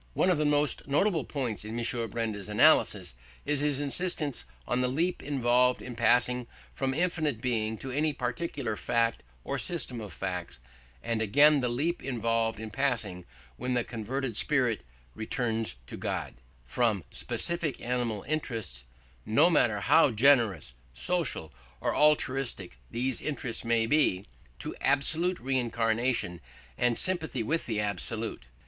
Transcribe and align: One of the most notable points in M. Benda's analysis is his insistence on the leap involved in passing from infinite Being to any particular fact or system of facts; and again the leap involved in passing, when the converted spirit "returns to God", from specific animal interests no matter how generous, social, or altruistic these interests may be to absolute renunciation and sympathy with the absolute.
One 0.15 0.31
of 0.31 0.39
the 0.39 0.45
most 0.45 0.87
notable 0.87 1.23
points 1.25 1.63
in 1.63 1.79
M. 1.79 2.09
Benda's 2.09 2.49
analysis 2.49 3.13
is 3.45 3.59
his 3.59 3.79
insistence 3.79 4.45
on 4.67 4.81
the 4.81 4.87
leap 4.87 5.21
involved 5.21 5.79
in 5.79 5.95
passing 5.95 6.47
from 6.73 6.95
infinite 6.95 7.39
Being 7.39 7.77
to 7.77 7.91
any 7.91 8.11
particular 8.11 8.75
fact 8.75 9.21
or 9.43 9.59
system 9.59 10.01
of 10.01 10.11
facts; 10.11 10.59
and 11.03 11.21
again 11.21 11.61
the 11.61 11.69
leap 11.69 12.01
involved 12.01 12.59
in 12.59 12.71
passing, 12.71 13.25
when 13.57 13.75
the 13.75 13.83
converted 13.83 14.35
spirit 14.35 14.81
"returns 15.13 15.75
to 15.85 15.97
God", 15.97 16.33
from 16.65 17.03
specific 17.11 17.79
animal 17.79 18.23
interests 18.23 18.85
no 19.23 19.51
matter 19.51 19.81
how 19.81 20.09
generous, 20.09 20.73
social, 20.95 21.53
or 21.79 21.93
altruistic 21.95 22.79
these 22.89 23.21
interests 23.21 23.63
may 23.63 23.85
be 23.85 24.25
to 24.57 24.75
absolute 24.81 25.39
renunciation 25.39 26.41
and 26.75 26.97
sympathy 26.97 27.43
with 27.43 27.67
the 27.67 27.79
absolute. 27.79 28.47